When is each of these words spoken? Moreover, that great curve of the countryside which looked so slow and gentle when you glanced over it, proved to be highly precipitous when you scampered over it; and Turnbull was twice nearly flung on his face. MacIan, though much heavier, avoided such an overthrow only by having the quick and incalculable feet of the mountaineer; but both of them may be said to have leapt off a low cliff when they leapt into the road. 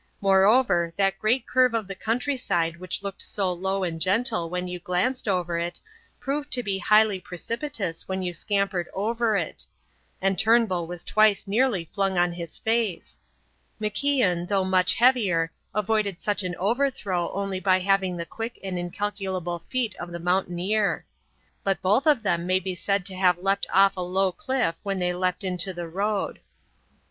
Moreover, 0.19 0.91
that 0.97 1.19
great 1.19 1.45
curve 1.45 1.75
of 1.75 1.87
the 1.87 1.93
countryside 1.93 2.77
which 2.77 3.03
looked 3.03 3.21
so 3.21 3.55
slow 3.55 3.83
and 3.83 4.01
gentle 4.01 4.49
when 4.49 4.67
you 4.67 4.79
glanced 4.79 5.27
over 5.27 5.59
it, 5.59 5.79
proved 6.19 6.51
to 6.53 6.63
be 6.63 6.79
highly 6.79 7.19
precipitous 7.21 8.07
when 8.07 8.23
you 8.23 8.33
scampered 8.33 8.87
over 8.95 9.37
it; 9.37 9.63
and 10.19 10.39
Turnbull 10.39 10.87
was 10.87 11.03
twice 11.03 11.45
nearly 11.45 11.85
flung 11.85 12.17
on 12.17 12.31
his 12.31 12.57
face. 12.57 13.19
MacIan, 13.79 14.47
though 14.47 14.63
much 14.65 14.95
heavier, 14.95 15.51
avoided 15.71 16.19
such 16.19 16.41
an 16.41 16.55
overthrow 16.55 17.31
only 17.33 17.59
by 17.59 17.77
having 17.77 18.17
the 18.17 18.25
quick 18.25 18.57
and 18.63 18.79
incalculable 18.79 19.59
feet 19.69 19.93
of 19.97 20.11
the 20.11 20.19
mountaineer; 20.19 21.05
but 21.63 21.79
both 21.79 22.07
of 22.07 22.23
them 22.23 22.47
may 22.47 22.57
be 22.59 22.73
said 22.73 23.05
to 23.05 23.15
have 23.15 23.37
leapt 23.37 23.67
off 23.71 23.95
a 23.95 24.01
low 24.01 24.31
cliff 24.31 24.77
when 24.81 24.97
they 24.97 25.13
leapt 25.13 25.43
into 25.43 25.75
the 25.75 25.87
road. 25.87 26.39